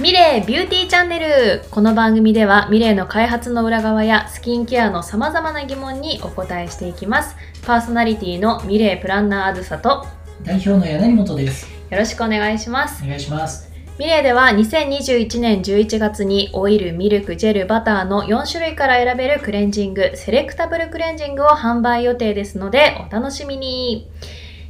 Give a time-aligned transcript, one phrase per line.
[0.00, 7.36] ミレイビューティーチャンネルこの番組ではミレイの開発の裏側やスキンケアの様々な疑問にお答えしていきます
[7.66, 10.06] パーソナリティのミレイプランナーあずさと
[10.42, 11.70] 代表の柳本です。
[11.90, 13.70] よろしくお願いしますお願いします。
[13.98, 24.10] ミレイでは2021年11月にオイル、ミルク、ジェル、バターの4種類から選べるクレンジング、セレクタブルクレンジングを販売予定ですのでお楽しみに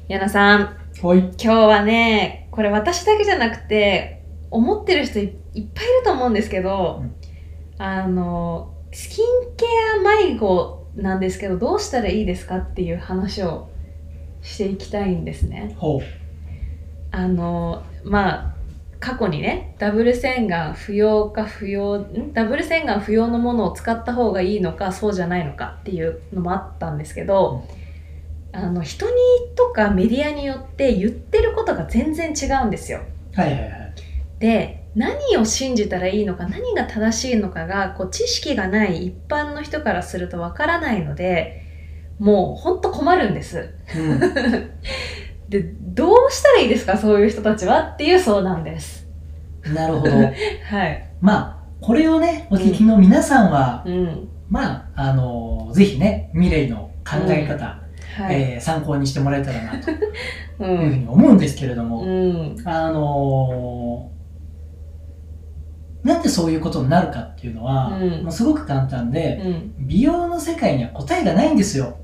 [0.08, 0.60] ヤナさん
[1.00, 1.18] はい。
[1.20, 4.21] 今日はねこれ私だけじゃなくて
[4.52, 5.66] 思ってる人いいっぱいいる
[6.04, 7.14] と思うんですけど、うん
[7.78, 9.24] あのスキン
[9.56, 9.66] ケ
[9.98, 13.70] ア迷子なんですけどどうしたらいいですかっていう話を
[14.42, 15.74] していきたいんですね。
[17.10, 18.54] あのまあ
[19.00, 22.32] 過去にねダブル洗顔不要か不要ん？
[22.34, 27.66] ダブル洗顔不要のものを使った方がいいのかそうじゃないのかっていうのもあったんですけど、
[28.52, 29.14] あの人に
[29.56, 33.00] とかメディアによって言ってることが全然違うんですよ。
[33.34, 33.81] はいはいはい。
[34.42, 41.62] で何を信じたらいいのか何が正しいのかがこう知識がない一般の人からするとわからないので
[42.18, 43.72] もうほんと困るんです。
[43.96, 44.20] うん。
[45.48, 49.06] でどうしたらいいですかそういう人たちはっていう相談です。
[49.72, 50.10] なるほど。
[50.18, 50.30] は
[50.86, 51.08] い。
[51.20, 54.28] まあ、これをね、お聞きの皆さんは、うん。
[54.48, 57.78] まあ、あのぜひね、ミレイの考え方、
[58.16, 58.42] はい。
[58.42, 60.02] えー参考にしてもらえたらなと いうう。
[60.58, 62.56] ふうんに思うんですけれども、うん。
[62.64, 64.10] あの
[66.02, 69.86] なんでそういうことになるかっていうのは、うんもうすごく簡単で、うん。
[69.86, 71.98] 美容の世界には答えがないんですよ。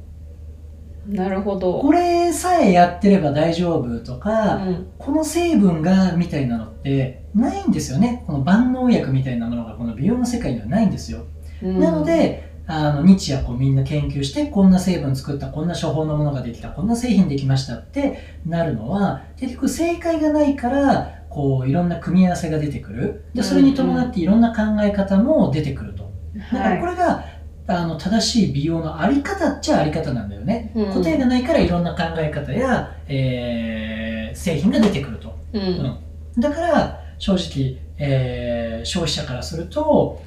[1.06, 1.80] なるほど。
[1.80, 4.86] これさえやってれば大丈夫とか、うん。
[4.98, 8.22] この成分がみたいなのってないんですよね。
[8.26, 11.24] この万能薬みたいなものがこの美容の世界にはないんですよ。
[11.62, 23.22] うんなの、で、あの日夜こうみんな研究してこんな成分作ったこんな処方のものができたこんな製品できましたってなるのは結局正解がないからこういろんな組み合わせが出てくる。
[23.32, 26.10] でそれに伴っていろんな考え方も出てくると。
[26.52, 27.24] だからこはれが、
[27.68, 30.92] あの正しい美容のあり方っちゃあり方なんだよね、うん。
[30.94, 35.38] 答えがないからいろんな考え方や、えー製品が出てくると。
[35.52, 35.58] い。
[35.58, 35.96] うん。
[36.40, 40.20] だから正直、えー消費者からすると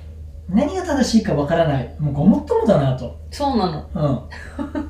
[0.47, 1.93] 何が正しいかわからない。
[1.99, 4.29] もうごもっともだなと、そうなの。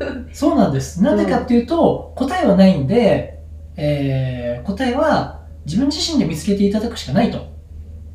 [0.05, 1.01] うん、そうなんです。
[1.01, 3.39] なんでかっていうと、答えはないんで、
[3.75, 7.51] えー答えは自分自身で見つけていただくしかないと。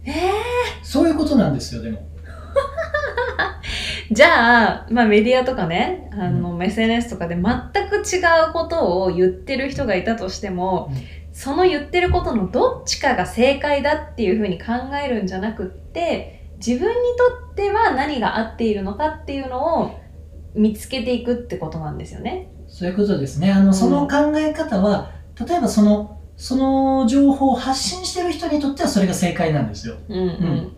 [0.04, 0.12] え
[0.82, 2.06] そういうことなんですよでも。
[4.10, 7.42] ー、 じゃあ、まあメディアとかね、あの、SNS とかで全
[7.88, 10.96] く違うことを言ってる人がいたとしても、うん。
[11.36, 14.72] その言ってることのどっちかが正解だっていうふうに考
[15.04, 20.00] えるんじゃなくって、自分にとっては何が合っているのかっていうのを
[20.54, 22.50] 見つけていくってことなんですよね。
[22.66, 23.52] そういうことですね。
[23.52, 25.10] あのその考え方は、
[25.46, 29.96] 例えばそのその情報を発信してる人にとってはそれが正解なんですよ。
[30.08, 30.76] うんうん。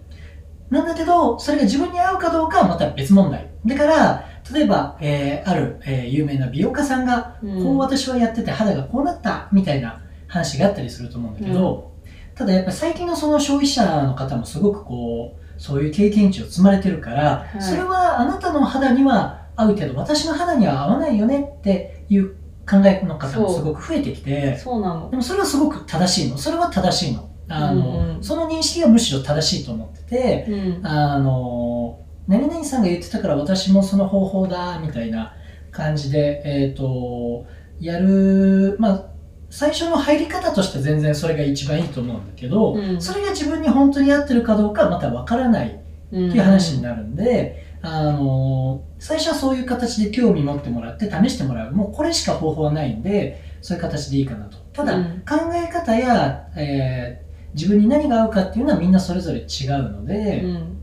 [0.71, 3.51] なんだけど、それが自分に合うかどうかはまた別問題。
[3.67, 7.65] だから、例えば、えーある、えー有名な美容家さんが、うん。
[7.65, 11.93] こう私はやってて肌がこうなった、みたいな話があったりすると思うんだけど、
[12.35, 17.63] ただやっぱ最近のその消費者の方もすごくこう、そういう経験値を積まれてるから、はい。
[17.63, 22.37] それはあなたの肌には合うけど、私の肌には合わないよねっていう
[22.69, 25.17] 考えの方もすごく増えてきて、そうなので。
[25.17, 26.37] もそれはすごく正しいの。
[26.37, 27.29] それは正しいの。
[27.49, 30.87] あの、うんうんその認識がむしろ正しいと思ってて、うん。
[30.87, 35.34] あの、何々さんが言ってたから私もその方法だ、みたいな
[35.71, 37.47] 感じで、えっ、と、
[37.81, 39.05] やる、まあ、
[39.50, 45.71] 最初の入り方として全然それが一番いいと思うんだけど、うんそれが自分に本当に合ってるかどうかはまたわからないっ
[46.11, 51.72] ていう話になるんで、あの、最初はそういう形で興味持ってもらって試してもらう。
[51.72, 54.59] もうこれしか方法はないんで、そういう形でいいかなと。
[54.72, 60.75] ただ、うん考え方や、えー自分に何が合うかっていうのはみんなそれぞれ違うので、うん。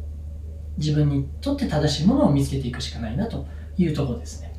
[0.78, 3.45] 自分にとって正しいものを見つけていくしかないなと
[3.78, 4.53] いうところですね。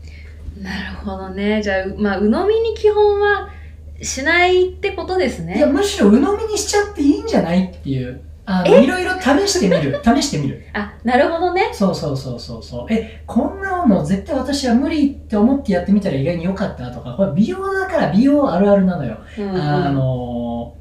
[0.63, 1.63] なるほどね。
[1.63, 3.51] じゃあ、うまあ、鵜呑みに基本は
[4.01, 5.59] しないってことですね。
[5.59, 8.85] いや、むしろ鵜呑みにしちゃっていいんじゃないっていう、あの、え？
[8.85, 10.01] いろいろ試してみる。
[10.05, 10.63] 試してみる。
[10.73, 11.71] あ、なるほどね。
[11.73, 12.93] そうそうそうそうそう。
[12.93, 19.19] え、こんなの絶対私は無理って思ってやってみたら意外に良かったとか、これ美容だから美容あるあるなのよ。
[19.39, 20.73] うんあの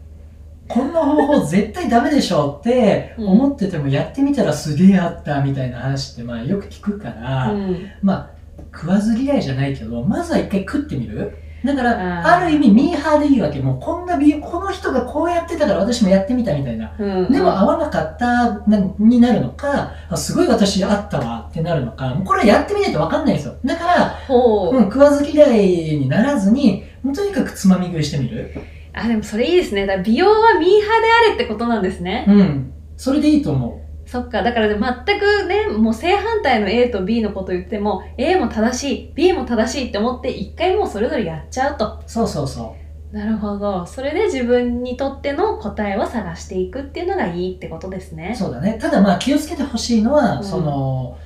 [0.68, 8.30] こんな方法絶対ダメでしょって思っててもやってみたらすげえあったみたいな話ってまあよく聞くから、うんまあ
[8.74, 13.60] 食わず嫌いじゃないけどまずは一回食ってみるだからある意味ミーハーでいいわけ。
[13.60, 16.94] もうこんな美容この人がこうやってたから私もやってみたみたいな。
[16.98, 17.32] うん。
[17.32, 22.14] でも合わなかったなになるのかあすごい私あったわってなるのか。
[22.14, 23.56] もうこれはやってみないと分かんないですよ。
[23.66, 28.54] だから、ほう、うん、食わず嫌いにならずにもうとにかくつまみ食いしてみる。
[28.94, 29.86] あでもそれいいですね。
[29.86, 32.26] だから美容はミーハーであれってことなんですね。
[32.28, 32.74] うん。
[32.98, 41.86] それでいいと思そっか、だから全くね、もう正反対の A と B のこと言っても、A も正しい、B も正しいって思って、一回もうそれぞれやっちゃうと。
[41.86, 42.76] うそうそうそ
[43.12, 43.86] なるほど。
[43.86, 48.36] それで自分にとっての答えを探していくっていうのがいいってことですうね。
[48.38, 51.18] そうだねただまあ気をつけてほしいのは、うんその、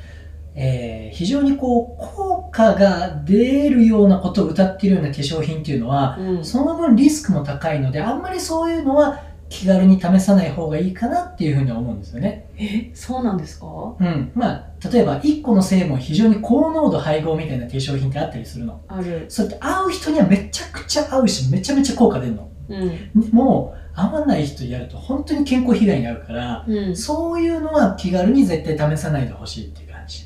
[0.54, 6.46] えー非常にこう効果が出るようなことを歌っているような化粧品っていうのは、うん。
[6.46, 12.50] その分リスクも高いのであんまりそういうのは気軽に試さない方がいいかなっていうふうには思うんですよね。
[12.57, 13.66] え、そうなんですか？
[14.00, 18.80] うん、まあ例えば1個の成分非常に高濃度配合みたいな化粧品ってあったりするの。
[18.88, 19.25] ある。
[19.28, 22.50] それって合う人にはめちゃくちゃ合うしめちゃめちゃ効果出るの。
[22.69, 23.30] うん。
[23.31, 26.95] もう合わない人やると本当に健康被害に遭うから、うん。
[26.95, 30.25] そういうのは気軽に絶対試さないでほしいっていう感じ。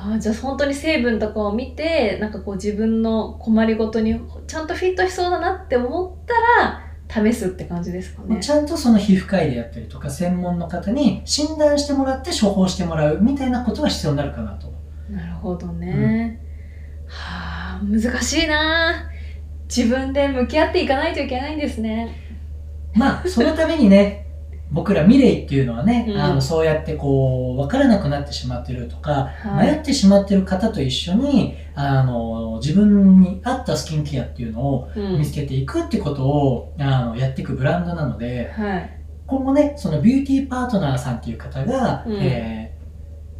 [0.00, 6.87] あーじゃあ本当に成分とかを見てなんかこう自分の困りごとにちゃんとフィットしそうだなって思ったら
[7.24, 8.40] 試すって感じですかね。
[8.40, 14.72] ちゃんとその皮膚科医であったりとか専門の方に診断してもらって処方してもらうみたいなことが必要になるかなと。
[15.10, 16.40] なるほどね。
[17.06, 19.10] はあ難しいな
[19.74, 22.14] 自分で向き合っていかないといけないんですね。
[22.94, 24.27] まあそのためにね
[24.70, 26.20] 僕らミレイっていうのはね、うん。
[26.20, 29.68] あのそうやってこう分からなくなってしまってるとか、はい。
[29.68, 35.18] 迷ってしまってる方と一緒にあの自分に合ったスキンケアっていうのをうん。
[35.18, 38.94] 見つけていくってことを、あのやっていくブランドなのではい。
[39.26, 42.12] 今後ねそのビューティーパートナーさんっていう方が、うん。
[42.14, 42.67] えー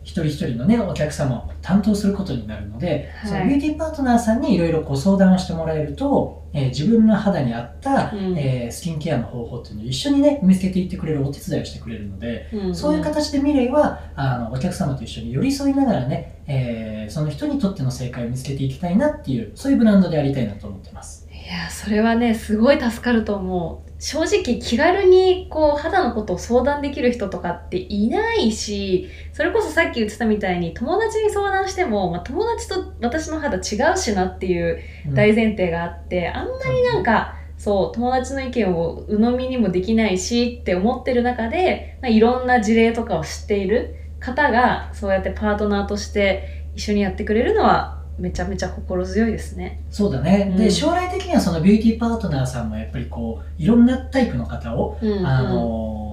[0.09, 3.31] 一人一人のねお客様を担当することになるので、はい。
[3.31, 8.39] そのビューティーパートナーさんにいろいろご相談をしてもらえると、えー自分の肌に合った、うん。
[8.39, 12.75] えースキンケアの方法っていうのを一緒にね見つけていってくれるお手伝いをしてくれるので、うん。
[12.75, 21.28] そういう形でミレイはあのお客様と一緒に寄り添いながらね、えーその人にとっての正解を見つけていきたいなっていうそういうブランドでありたいなと思ってます。
[21.49, 23.89] いやそれはねすごい助かると思う。
[24.01, 34.79] 正直気軽にこう肌のことを相談できる人とかっていないしそれこそさっき言ってたみたいに友達に相談しても、まあ、友達と私の肌違うしなっていう
[35.09, 35.15] うん。
[35.15, 49.81] 大前提があって、あんまりなんかそう友達の意見を鵜呑みにもできないしって思ってる中で、まあ、いろんな事例とかを知っている方がそうやってパートナーとして一緒にやってくれるのはめちゃめちゃ心強いですね。
[49.91, 50.57] そうだね、うん。
[50.57, 55.27] で将来的にはそのビューティーパートナーさんもやっぱりこういろんなタイプの方を、うんうん。
[55.27, 56.09] あのー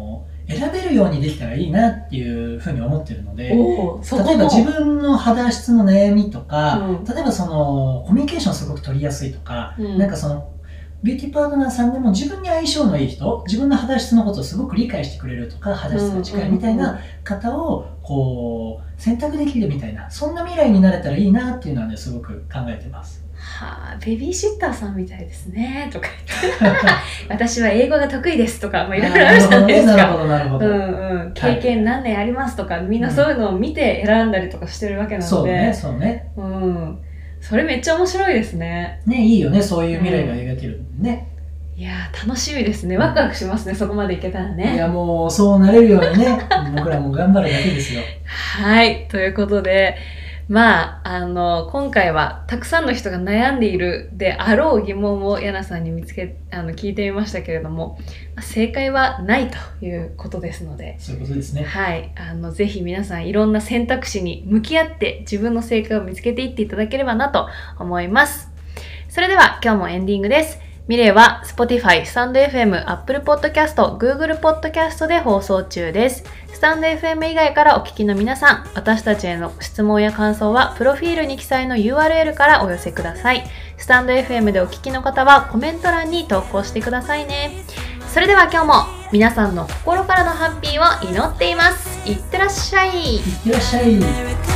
[0.48, 3.57] 選べるようにできたらいいなっていうふうに思ってるので例え
[4.38, 7.04] ば自分の肌質の悩みとか、うん。
[7.04, 9.98] 例えばそのコミュニケーションすごく取りやすいとか、うん。
[9.98, 10.48] なんかその
[11.03, 23.25] ビューティーパートナーさんでも自分に相性のいい人自分の肌質のことをすごく理解してくれるとか肌質が近いみたいな方をこう選択できるみたいなそんな未来になれたらいいなっていうのはねすごく考えてます。
[23.38, 26.07] はあ、ベビーシッターさんみたいですねとか
[26.42, 26.75] 言って。
[27.30, 30.15] 私は英語が得意ですとか、まあ、いろいろあるじゃないですか。
[30.15, 36.31] うんうん、経験何年ありますとか、みんなそういうのを見て選んだりとかしてるわけなので、そうねそうね。
[36.36, 37.00] うん、
[37.47, 39.01] それめっちゃ面白いですね。
[39.06, 41.27] ねいいよねそういう未来が描けるね、
[41.77, 42.97] いやー楽しみですね。
[42.97, 44.75] ワクワクしますね、そこまでいけたらいね。
[44.75, 46.39] やもうそうなれるようにね
[46.75, 48.01] 僕らも頑張るだけですよ。
[48.25, 49.95] はい、ということで、
[50.47, 57.97] まあ、あの、今回はたくさんの人が悩んでいるであろう疑問をヤナさんに見つけ、あの、聞いてみましたけれども、
[58.36, 61.64] まあ正解はないということですので、そういうことですね。
[61.64, 67.47] はい、あの、ぜひ皆さんいろんな選択肢に向き合って自分の正解を見つけていっていただければなと
[67.80, 68.52] 思います。
[69.09, 70.59] それでは今日もエンディングです。
[70.87, 76.23] ミレイは Spotify、スタンド FM、Apple Podcast、Google Podcast で放送中です。
[76.56, 83.44] スタンド FM 以外からお聞きの皆さん、私たちへの質問や感想は、プロフィールに記載の URL からお寄せください。
[83.76, 87.66] スタンド FM でお聞きの方はコメント欄に投稿してくださいね。
[88.07, 88.74] それでは今日も
[89.12, 92.09] 皆さんの心からのハッピーを祈っています。
[92.09, 93.18] いってらっしゃい。
[93.18, 94.55] いってらっしゃい。